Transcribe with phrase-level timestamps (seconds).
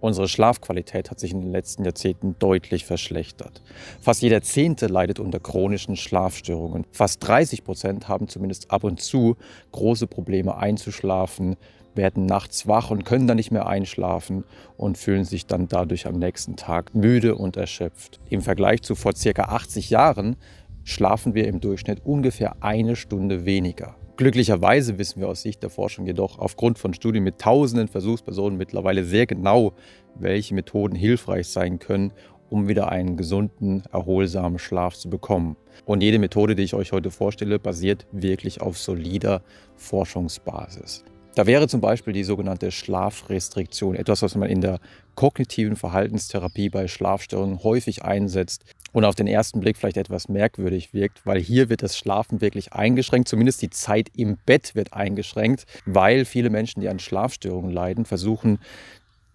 [0.00, 3.62] Unsere Schlafqualität hat sich in den letzten Jahrzehnten deutlich verschlechtert.
[4.00, 6.86] Fast jeder Zehnte leidet unter chronischen Schlafstörungen.
[6.92, 9.36] Fast 30 Prozent haben zumindest ab und zu
[9.72, 11.56] große Probleme einzuschlafen,
[11.94, 14.44] werden nachts wach und können dann nicht mehr einschlafen
[14.76, 18.20] und fühlen sich dann dadurch am nächsten Tag müde und erschöpft.
[18.30, 20.36] Im Vergleich zu vor circa 80 Jahren
[20.84, 23.96] schlafen wir im Durchschnitt ungefähr eine Stunde weniger.
[24.18, 29.04] Glücklicherweise wissen wir aus Sicht der Forschung jedoch aufgrund von Studien mit tausenden Versuchspersonen mittlerweile
[29.04, 29.74] sehr genau,
[30.16, 32.12] welche Methoden hilfreich sein können,
[32.50, 35.56] um wieder einen gesunden, erholsamen Schlaf zu bekommen.
[35.84, 39.40] Und jede Methode, die ich euch heute vorstelle, basiert wirklich auf solider
[39.76, 41.04] Forschungsbasis.
[41.36, 44.80] Da wäre zum Beispiel die sogenannte Schlafrestriktion, etwas, was man in der
[45.14, 51.24] kognitiven Verhaltenstherapie bei Schlafstörungen häufig einsetzt und auf den ersten Blick vielleicht etwas merkwürdig wirkt,
[51.26, 56.24] weil hier wird das Schlafen wirklich eingeschränkt, zumindest die Zeit im Bett wird eingeschränkt, weil
[56.24, 58.58] viele Menschen, die an Schlafstörungen leiden, versuchen,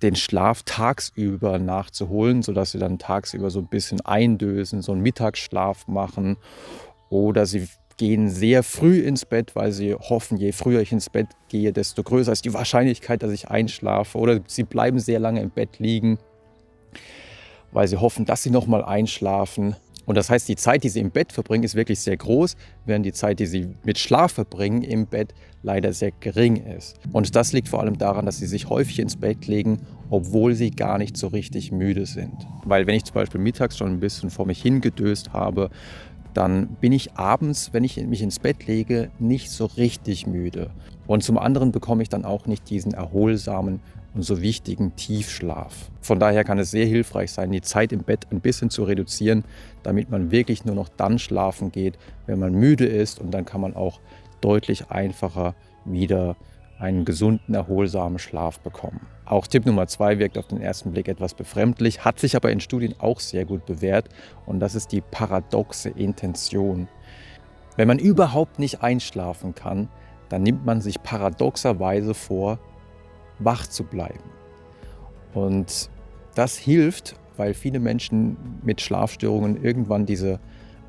[0.01, 5.87] den Schlaf tagsüber nachzuholen, sodass sie dann tagsüber so ein bisschen eindösen, so einen Mittagsschlaf
[5.87, 6.37] machen
[7.09, 11.27] oder sie gehen sehr früh ins Bett, weil sie hoffen, je früher ich ins Bett
[11.47, 14.17] gehe, desto größer ist die Wahrscheinlichkeit, dass ich einschlafe.
[14.17, 16.17] Oder sie bleiben sehr lange im Bett liegen,
[17.73, 19.75] weil sie hoffen, dass sie nochmal einschlafen.
[20.05, 23.05] Und das heißt, die Zeit, die sie im Bett verbringen, ist wirklich sehr groß, während
[23.05, 26.99] die Zeit, die sie mit Schlaf verbringen im Bett, leider sehr gering ist.
[27.13, 30.71] Und das liegt vor allem daran, dass sie sich häufig ins Bett legen, obwohl sie
[30.71, 32.35] gar nicht so richtig müde sind.
[32.65, 35.69] Weil wenn ich zum Beispiel mittags schon ein bisschen vor mich hingedöst habe,
[36.33, 40.71] dann bin ich abends, wenn ich mich ins Bett lege, nicht so richtig müde.
[41.07, 43.79] Und zum anderen bekomme ich dann auch nicht diesen erholsamen
[44.21, 45.89] so wichtigen Tiefschlaf.
[46.01, 49.43] Von daher kann es sehr hilfreich sein, die Zeit im Bett ein bisschen zu reduzieren,
[49.81, 51.97] damit man wirklich nur noch dann schlafen geht,
[52.27, 53.99] wenn man müde ist und dann kann man auch
[54.41, 56.35] deutlich einfacher wieder
[56.77, 59.01] einen gesunden, erholsamen Schlaf bekommen.
[59.25, 62.59] Auch Tipp Nummer zwei wirkt auf den ersten Blick etwas befremdlich, hat sich aber in
[62.59, 64.09] Studien auch sehr gut bewährt
[64.45, 66.87] und das ist die paradoxe Intention.
[67.77, 69.87] Wenn man überhaupt nicht einschlafen kann,
[70.29, 72.59] dann nimmt man sich paradoxerweise vor,
[73.43, 74.23] wach zu bleiben.
[75.33, 75.89] Und
[76.35, 80.39] das hilft, weil viele Menschen mit Schlafstörungen irgendwann diese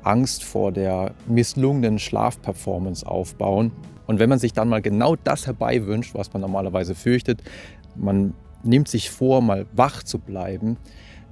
[0.03, 3.71] Angst vor der misslungenen Schlafperformance aufbauen.
[4.05, 7.41] Und wenn man sich dann mal genau das herbeiwünscht, was man normalerweise fürchtet,
[7.95, 10.77] man nimmt sich vor, mal wach zu bleiben,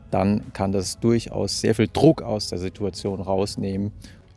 [0.10, 3.92] dann kann das durchaus sehr viel Druck aus der Situation rausnehmen.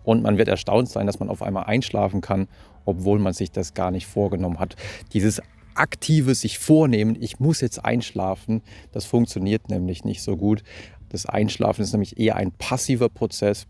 [0.05, 2.49] Und man wird erstaunt sein, dass man auf einmal einschlafen kann,
[2.85, 4.77] obwohl man sich das gar nicht vorgenommen hat.
[5.13, 5.43] Dieses
[5.79, 10.63] aktive sich vornehmen, ich muss jetzt einschlafen, das funktioniert nämlich nicht so gut.
[11.09, 13.67] Das Einschlafen ist nämlich eher ein passiver Prozess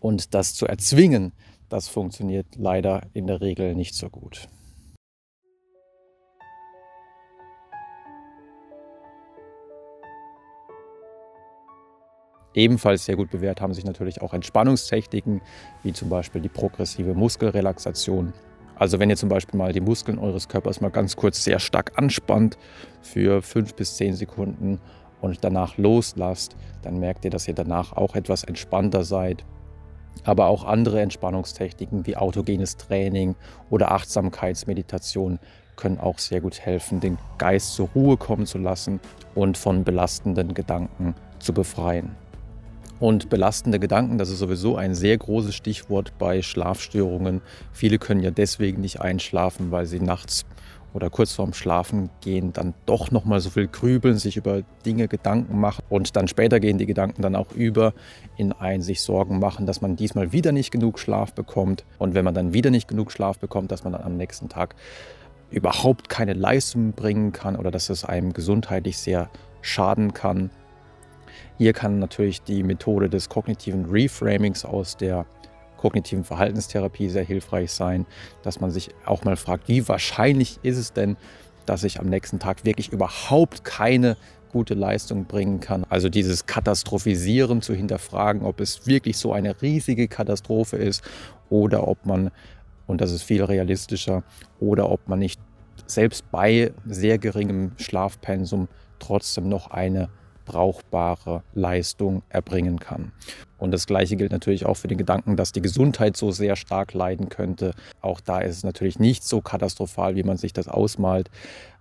[0.00, 1.32] und das zu erzwingen,
[1.68, 4.48] das funktioniert leider in der Regel nicht so gut.
[12.54, 15.40] Ebenfalls sehr gut bewährt haben sich natürlich auch Entspannungstechniken,
[15.82, 18.32] wie zum Beispiel die progressive Muskelrelaxation.
[18.76, 21.92] Also wenn ihr zum Beispiel mal die Muskeln eures Körpers mal ganz kurz sehr stark
[21.96, 22.58] anspannt
[23.02, 24.80] für fünf bis zehn Sekunden
[25.20, 29.44] und danach loslasst, dann merkt ihr, dass ihr danach auch etwas entspannter seid.
[30.24, 33.34] Aber auch andere Entspannungstechniken wie autogenes Training
[33.70, 35.38] oder Achtsamkeitsmeditation
[35.76, 39.00] können auch sehr gut helfen, den Geist zur Ruhe kommen zu lassen
[39.34, 42.23] und von belastenden Gedanken zu befreien.
[43.04, 47.42] Und belastende Gedanken, das ist sowieso ein sehr großes Stichwort bei Schlafstörungen.
[47.70, 50.46] Viele können ja deswegen nicht einschlafen, weil sie nachts
[50.94, 55.06] oder kurz vorm Schlafen gehen dann doch noch mal so viel grübeln, sich über Dinge
[55.06, 57.92] Gedanken machen und dann später gehen die Gedanken dann auch über
[58.38, 62.24] in ein sich Sorgen machen, dass man diesmal wieder nicht genug Schlaf bekommt und wenn
[62.24, 64.76] man dann wieder nicht genug Schlaf bekommt, dass man dann am nächsten Tag
[65.50, 69.28] überhaupt keine Leistung bringen kann oder dass es einem gesundheitlich sehr
[69.60, 70.48] schaden kann.
[71.56, 75.26] Hier kann natürlich die Methode des kognitiven Reframings aus der
[75.76, 78.06] kognitiven Verhaltenstherapie sehr hilfreich sein,
[78.42, 81.16] dass man sich auch mal fragt, wie wahrscheinlich ist es denn,
[81.66, 84.16] dass ich am nächsten Tag wirklich überhaupt keine
[84.50, 85.84] gute Leistung bringen kann.
[85.88, 91.02] Also dieses Katastrophisieren zu hinterfragen, ob es wirklich so eine riesige Katastrophe ist
[91.50, 92.30] oder ob man,
[92.86, 94.22] und das ist viel realistischer,
[94.60, 95.40] oder ob man nicht
[95.86, 98.68] selbst bei sehr geringem Schlafpensum
[99.00, 100.08] trotzdem noch eine
[100.44, 103.12] brauchbare Leistung erbringen kann.
[103.58, 106.92] Und das Gleiche gilt natürlich auch für den Gedanken, dass die Gesundheit so sehr stark
[106.92, 107.74] leiden könnte.
[108.00, 111.30] Auch da ist es natürlich nicht so katastrophal, wie man sich das ausmalt.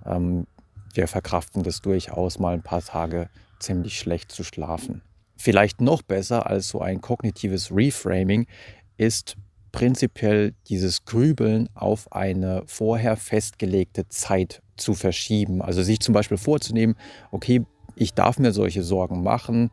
[0.05, 0.47] Ähm,
[0.93, 3.29] wir verkraften das durchaus mal ein paar Tage
[3.59, 5.01] ziemlich schlecht zu schlafen.
[5.35, 8.45] Vielleicht noch besser als so ein kognitives Reframing
[8.97, 9.35] ist
[9.73, 15.61] prinzipiell dieses Grübeln auf eine vorher festgelegte Zeit zu verschieben.
[15.61, 16.95] Also sich zum Beispiel vorzunehmen,
[17.31, 17.65] okay,
[17.95, 19.71] ich darf mir solche Sorgen machen,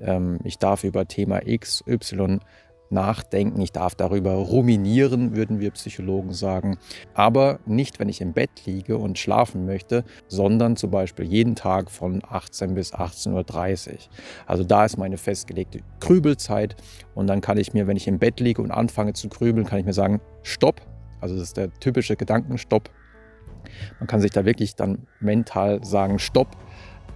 [0.00, 2.40] ähm, ich darf über Thema X, Y
[2.90, 6.78] nachdenken, ich darf darüber ruminieren, würden wir Psychologen sagen.
[7.14, 11.90] Aber nicht, wenn ich im Bett liege und schlafen möchte, sondern zum Beispiel jeden Tag
[11.90, 13.98] von 18 bis 18.30 Uhr.
[14.46, 16.76] Also da ist meine festgelegte Grübelzeit
[17.14, 19.78] und dann kann ich mir, wenn ich im Bett liege und anfange zu grübeln, kann
[19.78, 20.80] ich mir sagen, stopp.
[21.20, 22.90] Also das ist der typische Gedankenstopp.
[23.98, 26.56] Man kann sich da wirklich dann mental sagen, stopp,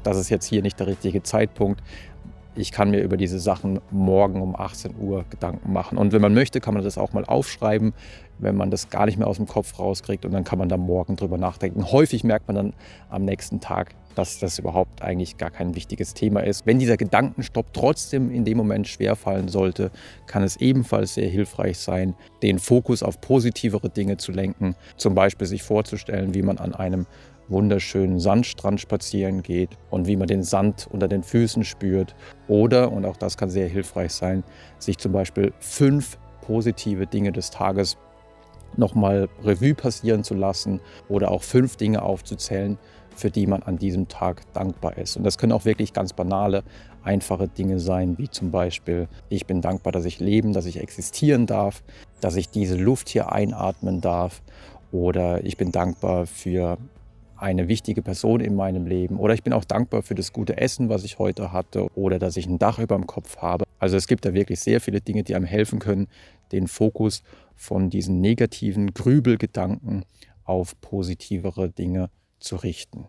[0.07, 1.83] das ist jetzt hier nicht der richtige Zeitpunkt.
[2.57, 5.99] Ich kann mir über diese Sachen morgen um 18 Uhr Gedanken machen.
[5.99, 7.95] Und wenn man möchte, kann man das auch mal aufschreiben,
[8.39, 10.25] wenn man das gar nicht mehr aus dem Kopf rauskriegt.
[10.25, 11.91] Und dann kann man da morgen drüber nachdenken.
[11.91, 12.73] Häufig merkt man dann
[13.11, 16.67] am nächsten Tag, dass das überhaupt eigentlich gar kein wichtiges Thema ist.
[16.67, 19.91] Wenn dieser Gedankenstopp trotzdem in dem Moment schwerfallen sollte,
[20.27, 24.77] kann es ebenfalls sehr hilfreich sein, den Fokus auf positivere Dinge zu lenken.
[24.97, 27.07] Zum Beispiel sich vorzustellen, wie man an einem
[27.49, 32.15] wunderschönen Sandstrand spazieren geht und wie man den Sand unter den Füßen spürt.
[32.49, 34.45] Oder, und auch das kann sehr hilfreich sein,
[34.79, 37.97] sich zum Beispiel fünf positive Dinge des Tages
[38.77, 42.79] nochmal Revue passieren zu lassen oder auch fünf Dinge aufzuzählen,
[43.17, 45.17] für die man an diesem Tag dankbar ist.
[45.17, 46.65] Und das können auch wirklich ganz banale,
[47.05, 51.47] einfache Dinge sein, wie zum Beispiel, ich bin dankbar, dass ich leben, dass ich existieren
[51.47, 51.83] darf,
[52.21, 54.43] dass ich diese Luft hier einatmen darf
[54.91, 56.79] oder ich bin dankbar für
[57.45, 59.19] eine wichtige Person in meinem Leben.
[59.19, 61.87] Oder ich bin auch dankbar für das gute Essen, was ich heute hatte.
[61.95, 63.65] Oder dass ich ein Dach über dem Kopf habe.
[63.79, 66.09] Also es gibt da wirklich sehr viele Dinge, die einem helfen können,
[66.53, 67.23] den Fokus
[67.55, 70.07] von diesen negativen Grübelgedanken
[70.45, 72.09] auf positivere Dinge
[72.41, 73.09] zu richten.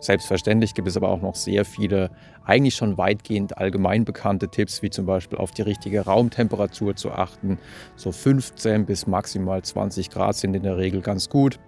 [0.00, 2.10] Selbstverständlich gibt es aber auch noch sehr viele,
[2.44, 7.58] eigentlich schon weitgehend allgemein bekannte Tipps, wie zum Beispiel auf die richtige Raumtemperatur zu achten.
[7.96, 11.58] So 15 bis maximal 20 Grad sind in der Regel ganz gut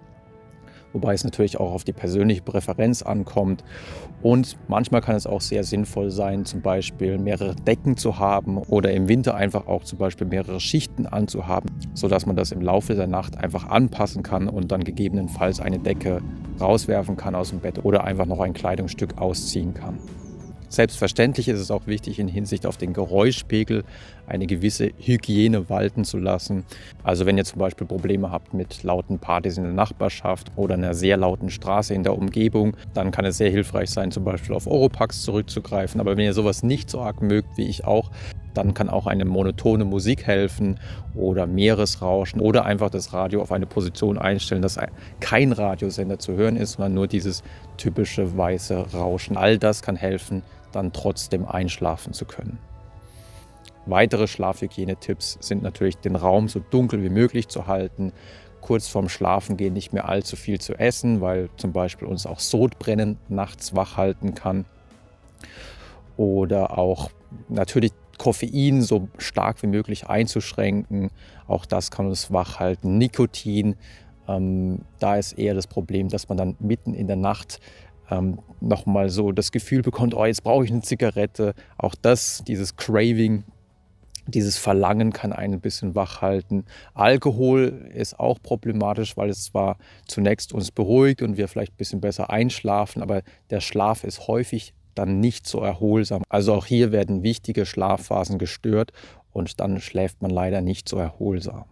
[0.92, 3.64] wobei es natürlich auch auf die persönliche Präferenz ankommt.
[4.22, 8.92] Und manchmal kann es auch sehr sinnvoll sein, zum Beispiel mehrere Decken zu haben oder
[8.92, 13.06] im Winter einfach auch zum Beispiel mehrere Schichten anzuhaben, sodass man das im Laufe der
[13.06, 16.20] Nacht einfach anpassen kann und dann gegebenenfalls eine Decke
[16.60, 19.98] rauswerfen kann aus dem Bett oder einfach noch ein Kleidungsstück ausziehen kann.
[20.70, 23.84] Selbstverständlich ist es auch wichtig, in Hinsicht auf den Geräuschpegel
[24.26, 26.64] eine gewisse Hygiene walten zu lassen.
[27.02, 30.92] Also wenn ihr zum Beispiel Probleme habt mit lauten Partys in der Nachbarschaft oder einer
[30.92, 34.66] sehr lauten Straße in der Umgebung, dann kann es sehr hilfreich sein, zum Beispiel auf
[34.66, 36.02] Oropax zurückzugreifen.
[36.02, 38.10] Aber wenn ihr sowas nicht so arg mögt wie ich auch,
[38.58, 40.80] dann kann auch eine monotone Musik helfen
[41.14, 44.80] oder Meeresrauschen oder einfach das Radio auf eine Position einstellen, dass
[45.20, 47.44] kein Radiosender zu hören ist, sondern nur dieses
[47.76, 49.36] typische weiße Rauschen.
[49.36, 52.58] All das kann helfen, dann trotzdem einschlafen zu können.
[53.86, 58.12] Weitere Schlafhygienetipps sind natürlich, den Raum so dunkel wie möglich zu halten,
[58.60, 63.18] kurz vorm Schlafengehen nicht mehr allzu viel zu essen, weil zum Beispiel uns auch Sodbrennen
[63.28, 64.64] nachts wach halten kann.
[66.16, 67.10] Oder auch
[67.48, 71.10] natürlich Koffein so stark wie möglich einzuschränken.
[71.46, 72.98] Auch das kann uns wach halten.
[72.98, 73.76] Nikotin,
[74.28, 77.60] ähm, da ist eher das Problem, dass man dann mitten in der Nacht
[78.10, 81.54] ähm, nochmal so das Gefühl bekommt, oh, jetzt brauche ich eine Zigarette.
[81.76, 83.44] Auch das, dieses Craving,
[84.26, 86.64] dieses Verlangen kann einen ein bisschen wach halten.
[86.94, 92.00] Alkohol ist auch problematisch, weil es zwar zunächst uns beruhigt und wir vielleicht ein bisschen
[92.00, 96.22] besser einschlafen, aber der Schlaf ist häufig dann nicht so erholsam.
[96.28, 98.92] Also auch hier werden wichtige Schlafphasen gestört
[99.32, 101.64] und dann schläft man leider nicht so erholsam.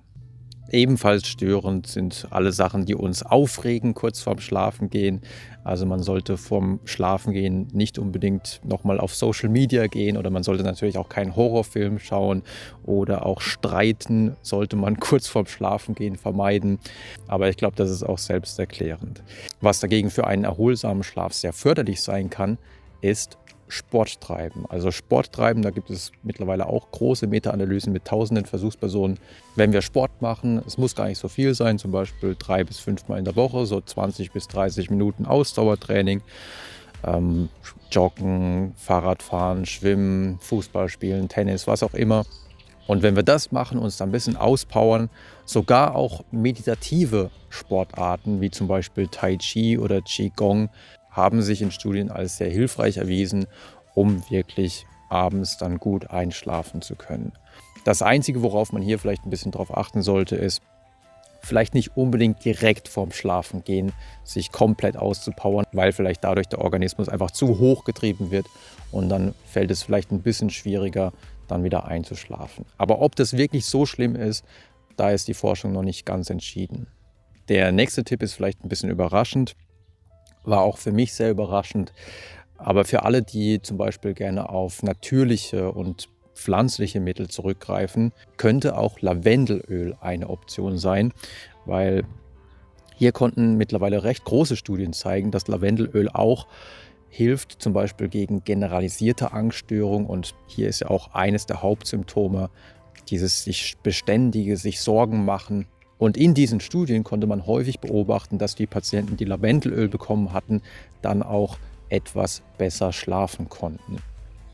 [0.72, 5.20] Ebenfalls störend sind alle Sachen, die uns aufregen kurz vorm Schlafengehen.
[5.62, 10.64] Also man sollte vorm Schlafengehen nicht unbedingt nochmal auf Social Media gehen oder man sollte
[10.64, 12.42] natürlich auch keinen Horrorfilm schauen
[12.84, 16.80] oder auch streiten sollte man kurz vorm Schlafengehen vermeiden.
[17.28, 19.22] Aber ich glaube, das ist auch selbsterklärend.
[19.60, 22.58] Was dagegen für einen erholsamen Schlaf sehr förderlich sein kann,
[23.00, 23.38] ist
[23.68, 24.64] Sport treiben.
[24.68, 29.18] Also Sport treiben, da gibt es mittlerweile auch große Meta-Analysen mit tausenden Versuchspersonen.
[29.56, 32.78] Wenn wir Sport machen, es muss gar nicht so viel sein, zum Beispiel drei bis
[32.78, 36.22] fünfmal in der Woche, so 20 bis 30 Minuten Ausdauertraining,
[37.04, 37.48] ähm,
[37.90, 42.24] Joggen, Fahrradfahren, Schwimmen, Fußball spielen, Tennis, was auch immer.
[42.86, 45.10] Und wenn wir das machen, uns dann ein bisschen auspowern,
[45.44, 50.68] sogar auch meditative Sportarten wie zum Beispiel Tai Chi oder Qigong
[51.16, 53.46] haben sich in Studien als sehr hilfreich erwiesen,
[53.94, 57.32] um wirklich abends dann gut einschlafen zu können.
[57.84, 60.60] Das Einzige, worauf man hier vielleicht ein bisschen drauf achten sollte, ist,
[61.46, 63.92] vielleicht nicht unbedingt direkt vorm Schlafen gehen,
[64.24, 68.46] sich komplett auszupowern, weil vielleicht dadurch der Organismus einfach zu hoch getrieben wird
[68.90, 71.12] und dann fällt es vielleicht ein bisschen schwieriger,
[71.46, 72.64] dann wieder einzuschlafen.
[72.76, 74.44] Aber ob das wirklich so schlimm ist,
[74.96, 76.88] da ist die Forschung noch nicht ganz entschieden.
[77.48, 79.54] Der nächste Tipp ist vielleicht ein bisschen überraschend,
[80.46, 81.92] war auch für mich sehr überraschend,
[82.56, 89.00] aber für alle, die zum Beispiel gerne auf natürliche und pflanzliche Mittel zurückgreifen, könnte auch
[89.00, 91.12] Lavendelöl eine Option sein,
[91.64, 92.04] weil
[92.96, 96.46] hier konnten mittlerweile recht große Studien zeigen, dass Lavendelöl auch
[97.08, 100.06] hilft, zum Beispiel gegen generalisierte Angststörungen.
[100.06, 102.50] Und hier ist ja auch eines der Hauptsymptome,
[103.08, 105.66] dieses sich beständige, sich Sorgen machen.
[105.98, 110.62] Und in diesen Studien konnte man häufig beobachten, dass die Patienten, die Lavendelöl bekommen hatten,
[111.02, 111.56] dann auch
[111.88, 113.98] etwas besser schlafen konnten.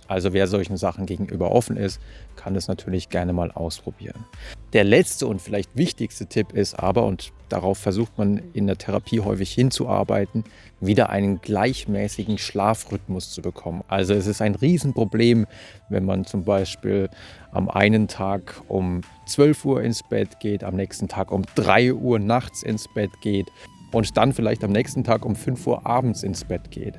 [0.09, 2.01] Also wer solchen Sachen gegenüber offen ist,
[2.37, 4.25] kann es natürlich gerne mal ausprobieren.
[4.73, 9.21] Der letzte und vielleicht wichtigste Tipp ist aber, und darauf versucht man in der Therapie
[9.21, 10.45] häufig hinzuarbeiten,
[10.81, 13.85] wieder einen gleichmäßigen Schlafrhythmus zu bekommen.
[13.89, 15.47] Also es ist ein Riesenproblem,
[15.91, 17.11] wenn man zum Beispiel
[17.53, 22.19] am einen Tag um 12 Uhr ins Bett geht, am nächsten Tag um 3 Uhr
[22.19, 23.47] nachts ins Bett geht
[23.93, 26.99] und dann vielleicht am nächsten Tag um 5 Uhr abends ins Bett geht.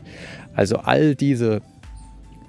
[0.56, 1.62] Also all diese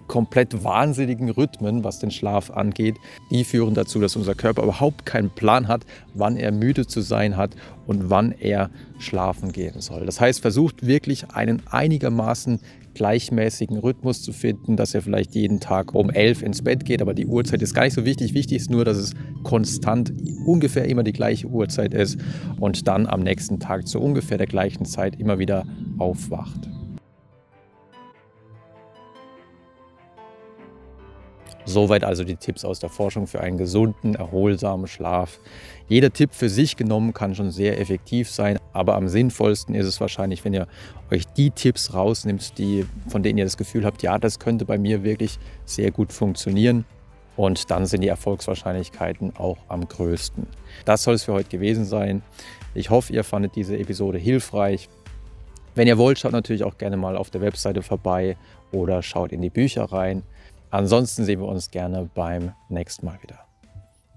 [0.07, 2.97] komplett wahnsinnigen Rhythmen, was den Schlaf angeht,
[3.31, 5.85] die führen dazu, dass unser Körper überhaupt keinen Plan hat,
[6.15, 7.57] wann er müde zu sein hat
[7.87, 10.07] und wann er schlafen gehen soll.
[10.07, 12.61] Das heißt, versucht wirklich einen einigermaßen
[12.95, 17.13] gleichmäßigen Rhythmus zu finden, dass er vielleicht jeden Tag um elf ins Bett geht, aber
[17.13, 18.35] die Uhrzeit ist gar nicht so wichtig.
[18.35, 20.13] Wichtig ist nur, dass es konstant
[20.47, 22.19] ungefähr immer die gleiche Uhrzeit ist
[22.61, 25.67] und dann am nächsten Tag zu ungefähr der gleichen Zeit immer wieder
[25.99, 26.69] aufwacht.
[31.67, 35.41] Soweit also die Tipps aus der Forschung für einen gesunden, erholsamen Schlaf.
[35.89, 40.01] Jeder Tipp für sich genommen kann schon sehr effektiv sein, aber am sinnvollsten ist es
[40.01, 40.67] wahrscheinlich, wenn ihr
[41.11, 44.77] euch die Tipps rausnimmt, die, von denen ihr das Gefühl habt, ja, das könnte bei
[44.77, 46.85] mir wirklich sehr gut funktionieren.
[47.37, 50.47] Und dann sind die Erfolgswahrscheinlichkeiten auch am größten.
[50.85, 52.23] Das soll es für heute gewesen sein.
[52.75, 54.89] Ich hoffe, ihr fandet diese Episode hilfreich.
[55.75, 58.37] Wenn ihr wollt, schaut natürlich auch gerne mal auf der Webseite vorbei
[58.71, 60.23] oder schaut in die Bücher rein.
[60.75, 63.39] Ansonsten sehen wir uns gerne beim nächsten Mal wieder.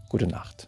[0.10, 0.68] Gute Nacht.